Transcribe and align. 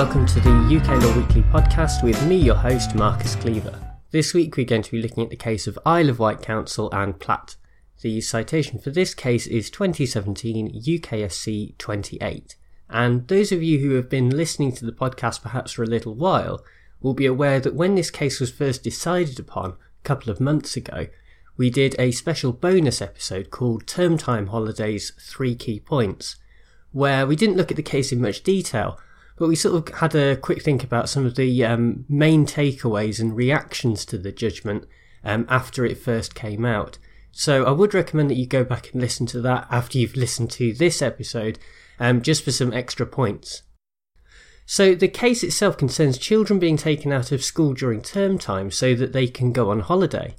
welcome 0.00 0.24
to 0.24 0.40
the 0.40 0.80
UK 0.80 1.02
Law 1.02 1.14
Weekly 1.14 1.42
podcast 1.42 2.02
with 2.02 2.26
me, 2.26 2.36
your 2.36 2.54
host, 2.54 2.94
Marcus 2.94 3.34
Cleaver. 3.34 3.78
This 4.12 4.32
week 4.32 4.56
we're 4.56 4.64
going 4.64 4.80
to 4.80 4.92
be 4.92 5.02
looking 5.02 5.22
at 5.22 5.28
the 5.28 5.36
case 5.36 5.66
of 5.66 5.78
Isle 5.84 6.08
of 6.08 6.18
Wight 6.18 6.40
Council 6.40 6.88
and 6.90 7.20
Platt. 7.20 7.56
The 8.00 8.22
citation 8.22 8.78
for 8.78 8.88
this 8.88 9.12
case 9.12 9.46
is 9.46 9.68
2017 9.68 10.82
UKSC 10.82 11.76
28. 11.76 12.56
And 12.88 13.28
those 13.28 13.52
of 13.52 13.62
you 13.62 13.80
who 13.80 13.90
have 13.96 14.08
been 14.08 14.30
listening 14.30 14.72
to 14.76 14.86
the 14.86 14.92
podcast 14.92 15.42
perhaps 15.42 15.72
for 15.72 15.82
a 15.82 15.86
little 15.86 16.14
while 16.14 16.64
will 17.02 17.12
be 17.12 17.26
aware 17.26 17.60
that 17.60 17.74
when 17.74 17.94
this 17.94 18.10
case 18.10 18.40
was 18.40 18.50
first 18.50 18.82
decided 18.82 19.38
upon 19.38 19.72
a 19.72 19.76
couple 20.02 20.32
of 20.32 20.40
months 20.40 20.78
ago, 20.78 21.08
we 21.58 21.68
did 21.68 21.94
a 21.98 22.10
special 22.12 22.54
bonus 22.54 23.02
episode 23.02 23.50
called 23.50 23.86
Term 23.86 24.16
Time 24.16 24.46
Holidays 24.46 25.12
Three 25.20 25.54
Key 25.54 25.78
Points, 25.78 26.36
where 26.90 27.26
we 27.26 27.36
didn't 27.36 27.58
look 27.58 27.70
at 27.70 27.76
the 27.76 27.82
case 27.82 28.12
in 28.12 28.22
much 28.22 28.42
detail, 28.42 28.98
but 29.40 29.48
we 29.48 29.56
sort 29.56 29.74
of 29.74 29.94
had 29.96 30.14
a 30.14 30.36
quick 30.36 30.62
think 30.62 30.84
about 30.84 31.08
some 31.08 31.24
of 31.24 31.34
the 31.34 31.64
um, 31.64 32.04
main 32.10 32.44
takeaways 32.44 33.18
and 33.18 33.34
reactions 33.34 34.04
to 34.04 34.18
the 34.18 34.30
judgment 34.30 34.86
um, 35.24 35.46
after 35.48 35.86
it 35.86 35.96
first 35.96 36.34
came 36.34 36.66
out. 36.66 36.98
So 37.32 37.64
I 37.64 37.70
would 37.70 37.94
recommend 37.94 38.28
that 38.28 38.36
you 38.36 38.46
go 38.46 38.64
back 38.64 38.92
and 38.92 39.00
listen 39.00 39.24
to 39.28 39.40
that 39.40 39.66
after 39.70 39.96
you've 39.96 40.14
listened 40.14 40.50
to 40.52 40.74
this 40.74 41.00
episode, 41.00 41.58
um, 41.98 42.20
just 42.20 42.44
for 42.44 42.52
some 42.52 42.74
extra 42.74 43.06
points. 43.06 43.62
So 44.66 44.94
the 44.94 45.08
case 45.08 45.42
itself 45.42 45.78
concerns 45.78 46.18
children 46.18 46.58
being 46.58 46.76
taken 46.76 47.10
out 47.10 47.32
of 47.32 47.42
school 47.42 47.72
during 47.72 48.02
term 48.02 48.38
time 48.38 48.70
so 48.70 48.94
that 48.94 49.14
they 49.14 49.26
can 49.26 49.52
go 49.52 49.70
on 49.70 49.80
holiday. 49.80 50.36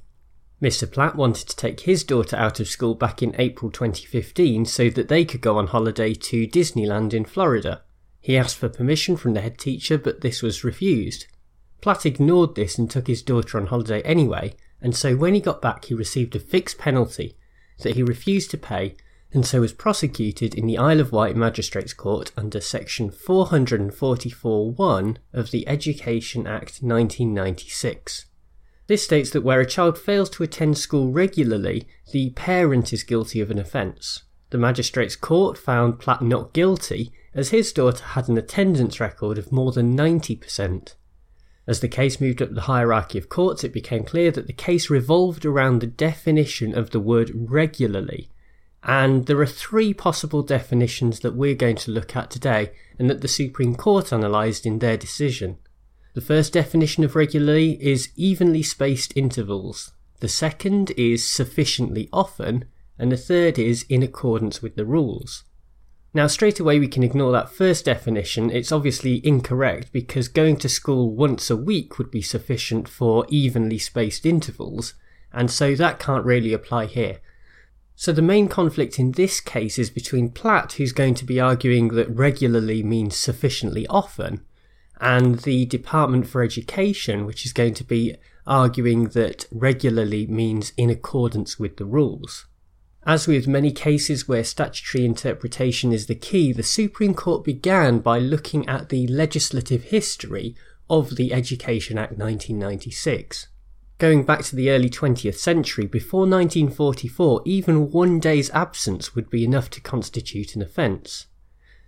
Mr. 0.62 0.88
Platt 0.88 1.16
wanted 1.16 1.48
to 1.48 1.56
take 1.56 1.80
his 1.80 2.04
daughter 2.04 2.36
out 2.36 2.60
of 2.60 2.68
school 2.68 2.94
back 2.94 3.20
in 3.20 3.34
April 3.36 3.72
2015 3.72 4.64
so 4.64 4.88
that 4.90 5.08
they 5.08 5.24
could 5.24 5.40
go 5.40 5.58
on 5.58 5.66
holiday 5.66 6.14
to 6.14 6.46
Disneyland 6.46 7.12
in 7.12 7.24
Florida. 7.24 7.82
He 8.22 8.38
asked 8.38 8.56
for 8.56 8.68
permission 8.68 9.16
from 9.16 9.34
the 9.34 9.40
head 9.40 9.58
teacher, 9.58 9.98
but 9.98 10.20
this 10.20 10.42
was 10.42 10.62
refused. 10.62 11.26
Platt 11.80 12.06
ignored 12.06 12.54
this 12.54 12.78
and 12.78 12.88
took 12.88 13.08
his 13.08 13.20
daughter 13.20 13.58
on 13.58 13.66
holiday 13.66 14.00
anyway, 14.02 14.54
and 14.80 14.94
so 14.94 15.16
when 15.16 15.34
he 15.34 15.40
got 15.40 15.60
back, 15.60 15.86
he 15.86 15.94
received 15.94 16.36
a 16.36 16.40
fixed 16.40 16.78
penalty 16.78 17.36
that 17.80 17.96
he 17.96 18.02
refused 18.04 18.52
to 18.52 18.58
pay, 18.58 18.94
and 19.32 19.44
so 19.44 19.60
was 19.60 19.72
prosecuted 19.72 20.54
in 20.54 20.68
the 20.68 20.78
Isle 20.78 21.00
of 21.00 21.10
Wight 21.10 21.34
Magistrates 21.34 21.92
Court 21.92 22.30
under 22.36 22.60
Section 22.60 23.10
444.1 23.10 25.16
of 25.32 25.50
the 25.50 25.66
Education 25.66 26.46
Act 26.46 26.78
1996. 26.80 28.26
This 28.86 29.02
states 29.02 29.30
that 29.30 29.40
where 29.40 29.60
a 29.60 29.66
child 29.66 29.98
fails 29.98 30.30
to 30.30 30.44
attend 30.44 30.78
school 30.78 31.10
regularly, 31.10 31.88
the 32.12 32.30
parent 32.30 32.92
is 32.92 33.02
guilty 33.02 33.40
of 33.40 33.50
an 33.50 33.58
offence. 33.58 34.22
The 34.52 34.58
magistrates' 34.58 35.16
court 35.16 35.56
found 35.56 35.98
Platt 35.98 36.20
not 36.20 36.52
guilty, 36.52 37.10
as 37.34 37.48
his 37.48 37.72
daughter 37.72 38.04
had 38.04 38.28
an 38.28 38.36
attendance 38.36 39.00
record 39.00 39.38
of 39.38 39.50
more 39.50 39.72
than 39.72 39.96
90%. 39.96 40.92
As 41.66 41.80
the 41.80 41.88
case 41.88 42.20
moved 42.20 42.42
up 42.42 42.52
the 42.52 42.68
hierarchy 42.68 43.16
of 43.16 43.30
courts, 43.30 43.64
it 43.64 43.72
became 43.72 44.04
clear 44.04 44.30
that 44.30 44.46
the 44.46 44.52
case 44.52 44.90
revolved 44.90 45.46
around 45.46 45.78
the 45.80 45.86
definition 45.86 46.76
of 46.76 46.90
the 46.90 47.00
word 47.00 47.30
regularly. 47.34 48.28
And 48.82 49.24
there 49.24 49.40
are 49.40 49.46
three 49.46 49.94
possible 49.94 50.42
definitions 50.42 51.20
that 51.20 51.34
we're 51.34 51.54
going 51.54 51.76
to 51.76 51.90
look 51.90 52.14
at 52.14 52.30
today 52.30 52.72
and 52.98 53.08
that 53.08 53.22
the 53.22 53.28
Supreme 53.28 53.74
Court 53.74 54.12
analysed 54.12 54.66
in 54.66 54.80
their 54.80 54.98
decision. 54.98 55.56
The 56.12 56.20
first 56.20 56.52
definition 56.52 57.04
of 57.04 57.16
regularly 57.16 57.82
is 57.82 58.10
evenly 58.16 58.62
spaced 58.62 59.16
intervals. 59.16 59.92
The 60.20 60.28
second 60.28 60.90
is 60.98 61.26
sufficiently 61.26 62.10
often, 62.12 62.66
and 63.02 63.10
the 63.10 63.16
third 63.16 63.58
is 63.58 63.84
in 63.88 64.00
accordance 64.00 64.62
with 64.62 64.76
the 64.76 64.84
rules. 64.84 65.42
Now, 66.14 66.28
straight 66.28 66.60
away, 66.60 66.78
we 66.78 66.86
can 66.86 67.02
ignore 67.02 67.32
that 67.32 67.50
first 67.50 67.84
definition. 67.84 68.48
It's 68.48 68.70
obviously 68.70 69.26
incorrect 69.26 69.90
because 69.92 70.28
going 70.28 70.58
to 70.58 70.68
school 70.68 71.12
once 71.12 71.50
a 71.50 71.56
week 71.56 71.98
would 71.98 72.12
be 72.12 72.22
sufficient 72.22 72.86
for 72.86 73.26
evenly 73.28 73.78
spaced 73.78 74.24
intervals, 74.24 74.94
and 75.32 75.50
so 75.50 75.74
that 75.74 75.98
can't 75.98 76.24
really 76.24 76.52
apply 76.52 76.86
here. 76.86 77.18
So, 77.96 78.12
the 78.12 78.22
main 78.22 78.46
conflict 78.46 79.00
in 79.00 79.12
this 79.12 79.40
case 79.40 79.80
is 79.80 79.90
between 79.90 80.30
Platt, 80.30 80.74
who's 80.74 80.92
going 80.92 81.14
to 81.16 81.24
be 81.24 81.40
arguing 81.40 81.88
that 81.88 82.08
regularly 82.08 82.84
means 82.84 83.16
sufficiently 83.16 83.84
often, 83.88 84.44
and 85.00 85.40
the 85.40 85.66
Department 85.66 86.28
for 86.28 86.44
Education, 86.44 87.26
which 87.26 87.44
is 87.44 87.52
going 87.52 87.74
to 87.74 87.84
be 87.84 88.14
arguing 88.46 89.08
that 89.08 89.46
regularly 89.50 90.28
means 90.28 90.72
in 90.76 90.88
accordance 90.88 91.58
with 91.58 91.78
the 91.78 91.84
rules. 91.84 92.46
As 93.04 93.26
with 93.26 93.48
many 93.48 93.72
cases 93.72 94.28
where 94.28 94.44
statutory 94.44 95.04
interpretation 95.04 95.92
is 95.92 96.06
the 96.06 96.14
key, 96.14 96.52
the 96.52 96.62
Supreme 96.62 97.14
Court 97.14 97.42
began 97.42 97.98
by 97.98 98.20
looking 98.20 98.68
at 98.68 98.90
the 98.90 99.08
legislative 99.08 99.84
history 99.84 100.54
of 100.88 101.16
the 101.16 101.32
Education 101.32 101.98
Act 101.98 102.12
1996. 102.12 103.48
Going 103.98 104.22
back 104.24 104.42
to 104.44 104.56
the 104.56 104.70
early 104.70 104.88
20th 104.88 105.34
century, 105.34 105.86
before 105.86 106.20
1944, 106.20 107.42
even 107.44 107.90
one 107.90 108.20
day's 108.20 108.50
absence 108.50 109.16
would 109.16 109.30
be 109.30 109.44
enough 109.44 109.68
to 109.70 109.80
constitute 109.80 110.54
an 110.54 110.62
offence. 110.62 111.26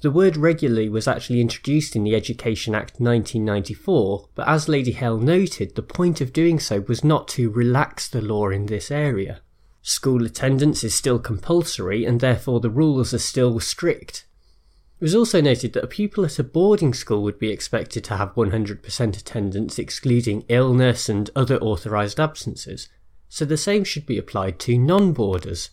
The 0.03 0.11
word 0.11 0.37
regularly 0.37 0.89
was 0.89 1.07
actually 1.07 1.41
introduced 1.41 1.95
in 1.95 2.03
the 2.03 2.17
Education 2.17 2.75
Act 2.75 2.99
1994, 2.99 4.31
but 4.35 4.49
as 4.49 4.69
Lady 4.69 4.93
Hale 4.93 5.19
noted, 5.19 5.77
the 5.77 5.83
point 5.83 6.21
of 6.21 6.33
doing 6.33 6.59
so 6.59 6.81
was 6.89 7.05
not 7.05 7.29
to 7.29 7.51
relax 7.51 8.09
the 8.09 8.21
law 8.21 8.49
in 8.49 8.67
this 8.67 8.91
area. 8.91 9.41
School 9.87 10.25
attendance 10.25 10.83
is 10.83 10.95
still 10.95 11.19
compulsory 11.19 12.07
and 12.07 12.19
therefore 12.19 12.59
the 12.59 12.71
rules 12.71 13.13
are 13.13 13.19
still 13.19 13.61
strict. 13.61 14.25
It 14.99 15.05
was 15.05 15.15
also 15.15 15.43
noted 15.43 15.75
that 15.75 15.85
a 15.85 15.89
pupil 15.89 16.25
at 16.25 16.39
a 16.39 16.43
boarding 16.43 16.95
school 16.95 17.23
would 17.23 17.39
be 17.39 17.51
expected 17.51 18.03
to 18.05 18.17
have 18.17 18.35
100% 18.35 19.19
attendance, 19.19 19.79
excluding 19.79 20.47
illness 20.49 21.11
and 21.11 21.29
other 21.37 21.59
authorised 21.59 22.19
absences, 22.19 22.89
so 23.29 23.45
the 23.45 23.59
same 23.59 23.85
should 23.85 24.07
be 24.07 24.17
applied 24.17 24.59
to 24.61 24.79
non 24.79 25.13
boarders. 25.13 25.69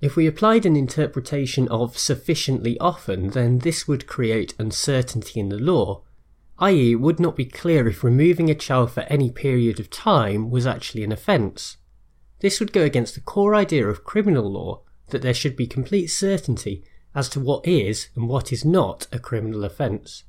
If 0.00 0.14
we 0.14 0.28
applied 0.28 0.64
an 0.64 0.76
interpretation 0.76 1.66
of 1.66 1.98
sufficiently 1.98 2.78
often, 2.78 3.30
then 3.30 3.58
this 3.58 3.88
would 3.88 4.06
create 4.06 4.54
uncertainty 4.60 5.40
in 5.40 5.48
the 5.48 5.58
law, 5.58 6.02
i.e., 6.60 6.92
it 6.92 7.00
would 7.00 7.18
not 7.18 7.34
be 7.34 7.46
clear 7.46 7.88
if 7.88 8.04
removing 8.04 8.48
a 8.48 8.54
child 8.54 8.92
for 8.92 9.00
any 9.08 9.32
period 9.32 9.80
of 9.80 9.90
time 9.90 10.50
was 10.50 10.68
actually 10.68 11.02
an 11.02 11.10
offence. 11.10 11.78
This 12.44 12.60
would 12.60 12.74
go 12.74 12.82
against 12.82 13.14
the 13.14 13.22
core 13.22 13.54
idea 13.54 13.88
of 13.88 14.04
criminal 14.04 14.52
law 14.52 14.82
that 15.08 15.22
there 15.22 15.32
should 15.32 15.56
be 15.56 15.66
complete 15.66 16.08
certainty 16.08 16.84
as 17.14 17.30
to 17.30 17.40
what 17.40 17.66
is 17.66 18.08
and 18.14 18.28
what 18.28 18.52
is 18.52 18.66
not 18.66 19.06
a 19.10 19.18
criminal 19.18 19.64
offence. 19.64 20.24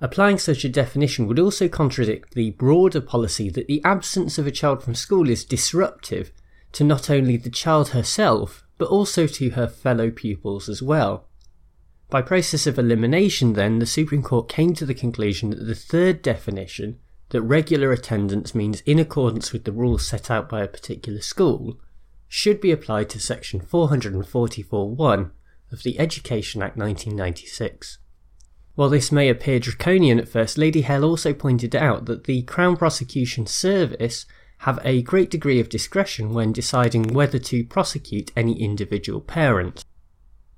Applying 0.00 0.38
such 0.38 0.64
a 0.64 0.68
definition 0.68 1.28
would 1.28 1.38
also 1.38 1.68
contradict 1.68 2.34
the 2.34 2.50
broader 2.50 3.00
policy 3.00 3.48
that 3.50 3.68
the 3.68 3.80
absence 3.84 4.38
of 4.38 4.48
a 4.48 4.50
child 4.50 4.82
from 4.82 4.96
school 4.96 5.30
is 5.30 5.44
disruptive 5.44 6.32
to 6.72 6.82
not 6.82 7.08
only 7.10 7.36
the 7.36 7.48
child 7.48 7.90
herself, 7.90 8.64
but 8.76 8.88
also 8.88 9.28
to 9.28 9.50
her 9.50 9.68
fellow 9.68 10.10
pupils 10.10 10.68
as 10.68 10.82
well. 10.82 11.28
By 12.10 12.22
process 12.22 12.66
of 12.66 12.76
elimination, 12.76 13.52
then, 13.52 13.78
the 13.78 13.86
Supreme 13.86 14.24
Court 14.24 14.48
came 14.48 14.74
to 14.74 14.84
the 14.84 14.94
conclusion 14.94 15.50
that 15.50 15.64
the 15.64 15.76
third 15.76 16.22
definition, 16.22 16.98
that 17.30 17.42
regular 17.42 17.92
attendance 17.92 18.54
means 18.54 18.82
in 18.82 18.98
accordance 18.98 19.52
with 19.52 19.64
the 19.64 19.72
rules 19.72 20.06
set 20.06 20.30
out 20.30 20.48
by 20.48 20.62
a 20.62 20.68
particular 20.68 21.20
school, 21.20 21.78
should 22.28 22.60
be 22.60 22.72
applied 22.72 23.08
to 23.10 23.20
section 23.20 23.60
444.1 23.60 25.30
of 25.72 25.82
the 25.82 25.98
Education 25.98 26.62
Act 26.62 26.76
1996. 26.76 27.98
While 28.74 28.90
this 28.90 29.10
may 29.10 29.28
appear 29.28 29.58
draconian 29.58 30.18
at 30.18 30.28
first, 30.28 30.58
Lady 30.58 30.82
Hale 30.82 31.04
also 31.04 31.32
pointed 31.32 31.74
out 31.74 32.04
that 32.06 32.24
the 32.24 32.42
Crown 32.42 32.76
Prosecution 32.76 33.46
Service 33.46 34.26
have 34.58 34.78
a 34.84 35.02
great 35.02 35.30
degree 35.30 35.60
of 35.60 35.68
discretion 35.68 36.32
when 36.32 36.52
deciding 36.52 37.14
whether 37.14 37.38
to 37.38 37.64
prosecute 37.64 38.32
any 38.36 38.60
individual 38.60 39.20
parent. 39.20 39.84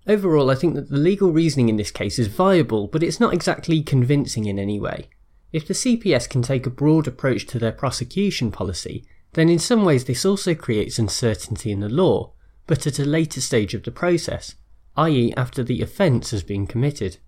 Overall, 0.07 0.51
I 0.51 0.55
think 0.55 0.75
that 0.75 0.89
the 0.91 0.97
legal 0.97 1.33
reasoning 1.33 1.69
in 1.69 1.77
this 1.77 1.91
case 1.91 2.19
is 2.19 2.29
viable, 2.29 2.89
but 2.89 3.03
it's 3.03 3.21
not 3.21 3.35
exactly 3.35 3.83
convincing 3.83 4.47
in 4.47 4.59
any 4.59 4.81
way. 4.81 5.11
If 5.53 5.67
the 5.67 5.75
CPS 5.75 6.29
can 6.29 6.43
take 6.43 6.67
a 6.67 6.71
broad 6.71 7.07
approach 7.07 7.47
to 7.47 7.59
their 7.59 7.73
prosecution 7.73 8.51
policy, 8.51 9.05
then 9.33 9.49
in 9.49 9.59
some 9.59 9.85
ways 9.85 10.05
this 10.05 10.25
also 10.25 10.55
creates 10.55 10.99
uncertainty 10.99 11.71
in 11.71 11.81
the 11.81 11.89
law, 11.89 12.33
but 12.67 12.87
at 12.87 12.99
a 12.99 13.05
later 13.05 13.41
stage 13.41 13.73
of 13.75 13.83
the 13.83 13.91
process, 13.91 14.55
i.e., 14.97 15.33
after 15.37 15.63
the 15.63 15.81
offence 15.81 16.33
has 16.33 16.43
been 16.43 16.67
committed. 16.67 17.19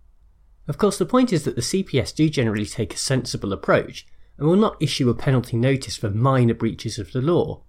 Of 0.69 0.77
course, 0.77 0.99
the 0.99 1.07
point 1.07 1.33
is 1.33 1.45
that 1.45 1.57
the 1.57 1.63
CPS 1.63 2.15
do 2.15 2.29
generally 2.29 2.67
take 2.67 2.95
a 2.95 2.99
sensible 2.99 3.53
approach, 3.53 4.07
and 4.37 4.47
will 4.49 4.57
not 4.57 4.77
issue 4.81 5.09
a 5.09 5.15
penalty 5.15 5.57
notice 5.57 5.97
for 5.97 6.11
minor 6.11 6.55
breaches 6.55 6.99
of 6.99 7.13
the 7.13 7.21
law. 7.21 7.63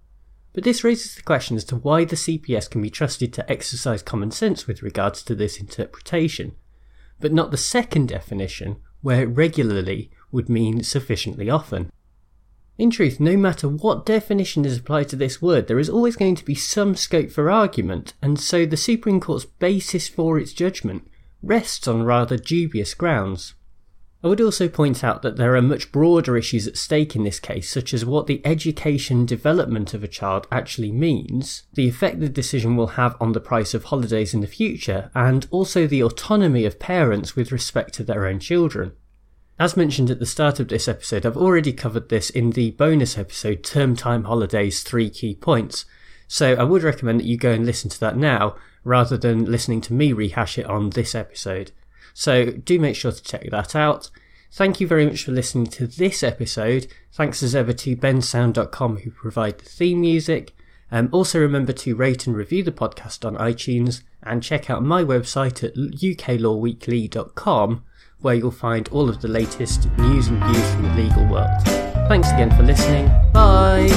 But 0.54 0.64
this 0.64 0.84
raises 0.84 1.16
the 1.16 1.22
question 1.22 1.56
as 1.56 1.64
to 1.66 1.78
why 1.78 2.04
the 2.04 2.16
CPS 2.16 2.70
can 2.70 2.82
be 2.82 2.90
trusted 2.90 3.32
to 3.34 3.50
exercise 3.50 4.04
common 4.04 4.32
sense 4.32 4.68
with 4.68 4.84
regards 4.84 5.24
to 5.24 5.36
this 5.36 5.60
interpretation, 5.60 6.56
but 7.20 7.32
not 7.32 7.52
the 7.52 7.58
second 7.58 8.10
definition, 8.10 8.78
where 9.02 9.28
regularly 9.28 10.12
would 10.32 10.50
mean 10.50 10.84
sufficiently 10.84 11.50
often. 11.50 11.92
In 12.78 12.90
truth, 12.90 13.20
no 13.20 13.38
matter 13.38 13.68
what 13.68 14.06
definition 14.06 14.66
is 14.66 14.78
applied 14.78 15.10
to 15.10 15.16
this 15.16 15.42
word, 15.42 15.68
there 15.68 15.78
is 15.78 15.90
always 15.90 16.16
going 16.16 16.36
to 16.36 16.46
be 16.46 16.56
some 16.56 16.96
scope 16.96 17.30
for 17.30 17.52
argument, 17.52 18.14
and 18.22 18.40
so 18.40 18.66
the 18.66 18.78
Supreme 18.78 19.20
Court's 19.20 19.46
basis 19.46 20.08
for 20.08 20.40
its 20.40 20.54
judgment 20.54 21.08
rests 21.44 21.88
on 21.88 22.04
rather 22.04 22.38
dubious 22.38 22.94
grounds. 22.94 23.54
I 24.24 24.28
would 24.28 24.42
also 24.42 24.68
point 24.68 25.04
out 25.04 25.24
that 25.24 25.38
there 25.38 25.56
are 25.56 25.62
much 25.64 25.92
broader 25.92 26.38
issues 26.38 26.68
at 26.68 26.78
stake 26.78 27.16
in 27.16 27.24
this 27.24 27.40
case, 27.40 27.70
such 27.70 27.92
as 27.92 28.06
what 28.06 28.28
the 28.28 28.42
education 28.46 29.26
development 29.26 29.96
of 29.96 30.04
a 30.04 30.08
child 30.08 30.48
actually 30.52 30.92
means, 30.92 31.64
the 31.74 31.88
effect 31.88 32.20
the 32.20 32.30
decision 32.30 32.76
will 32.76 32.88
have 32.88 33.16
on 33.20 33.32
the 33.32 33.40
price 33.40 33.74
of 33.74 33.86
holidays 33.86 34.34
in 34.34 34.42
the 34.42 34.48
future, 34.48 35.10
and 35.16 35.48
also 35.50 35.88
the 35.88 36.04
autonomy 36.04 36.66
of 36.66 36.80
parents 36.80 37.36
with 37.36 37.52
respect 37.52 37.94
to 37.96 38.04
their 38.04 38.28
own 38.28 38.40
children. 38.40 38.92
As 39.62 39.78
mentioned 39.78 40.10
at 40.10 40.18
the 40.18 40.26
start 40.26 40.60
of 40.60 40.70
this 40.70 40.88
episode, 40.88 41.24
I've 41.24 41.38
already 41.38 41.72
covered 41.72 42.10
this 42.10 42.32
in 42.32 42.50
the 42.50 42.72
bonus 42.72 43.16
episode 43.16 43.64
Term 43.64 43.96
Time 43.96 44.24
Holidays 44.24 44.82
3 44.82 45.12
Key 45.12 45.36
Points, 45.36 45.86
so 46.28 46.56
I 46.56 46.64
would 46.64 46.82
recommend 46.82 47.20
that 47.20 47.28
you 47.28 47.38
go 47.38 47.52
and 47.52 47.64
listen 47.64 47.88
to 47.92 48.00
that 48.00 48.18
now 48.18 48.56
rather 48.84 49.18
than 49.18 49.46
listening 49.46 49.80
to 49.82 49.94
me 49.94 50.14
rehash 50.14 50.58
it 50.58 50.66
on 50.66 50.90
this 50.90 51.14
episode. 51.14 51.72
So 52.16 52.54
do 52.54 52.80
make 52.80 52.96
sure 52.96 53.12
to 53.12 53.22
check 53.22 53.52
that 53.52 53.76
out. 53.76 54.10
Thank 54.52 54.82
you 54.82 54.88
very 54.88 55.06
much 55.06 55.26
for 55.26 55.32
listening 55.32 55.68
to 55.68 55.86
this 55.86 56.24
episode. 56.24 56.88
Thanks 57.14 57.44
as 57.44 57.54
ever 57.54 57.74
to 57.74 57.96
bensound.com 57.96 58.98
who 58.98 59.12
provide 59.12 59.60
the 59.60 59.66
theme 59.66 60.02
music. 60.02 60.56
Um, 60.92 61.08
also 61.12 61.40
remember 61.40 61.74
to 61.74 61.96
rate 61.96 62.26
and 62.26 62.36
review 62.36 62.64
the 62.64 62.72
podcast 62.72 63.24
on 63.24 63.38
iTunes 63.38 64.02
and 64.24 64.42
check 64.42 64.72
out 64.72 64.82
my 64.82 65.04
website 65.04 65.64
at 65.64 65.76
uklawweekly.com 65.76 67.84
where 68.22 68.36
you'll 68.36 68.52
find 68.52 68.88
all 68.90 69.10
of 69.10 69.22
the 69.22 69.28
latest 69.28 69.90
news 69.98 70.28
and 70.28 70.44
views 70.44 70.74
from 70.74 70.84
the 70.84 70.96
legal 70.96 71.26
world. 71.28 71.50
Thanks 72.08 72.30
again 72.32 72.56
for 72.56 72.64
listening. 72.64 73.08
Bye! 73.34 73.90